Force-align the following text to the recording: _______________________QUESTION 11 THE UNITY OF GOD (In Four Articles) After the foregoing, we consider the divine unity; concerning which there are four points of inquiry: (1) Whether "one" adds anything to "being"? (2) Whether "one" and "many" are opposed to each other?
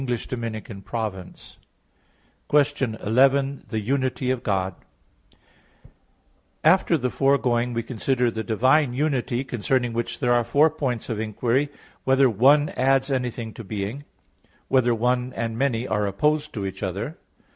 _______________________QUESTION 2.47 2.95
11 2.95 3.63
THE 3.67 3.79
UNITY 3.79 4.31
OF 4.31 4.41
GOD 4.41 4.73
(In 4.73 4.73
Four 4.73 4.81
Articles) 4.83 5.93
After 6.63 6.97
the 6.97 7.09
foregoing, 7.11 7.73
we 7.75 7.83
consider 7.83 8.31
the 8.31 8.43
divine 8.43 8.93
unity; 8.95 9.43
concerning 9.43 9.93
which 9.93 10.17
there 10.19 10.33
are 10.33 10.43
four 10.43 10.71
points 10.71 11.07
of 11.07 11.19
inquiry: 11.19 11.65
(1) 11.69 11.77
Whether 12.05 12.29
"one" 12.31 12.69
adds 12.69 13.11
anything 13.11 13.53
to 13.53 13.63
"being"? 13.63 13.99
(2) 13.99 14.05
Whether 14.69 14.95
"one" 14.95 15.33
and 15.35 15.55
"many" 15.55 15.87
are 15.87 16.07
opposed 16.07 16.51
to 16.53 16.65
each 16.65 16.81
other? 16.81 17.17